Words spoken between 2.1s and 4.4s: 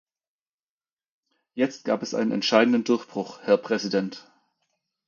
einen entscheidenden Durchbruch, Herr Präsident.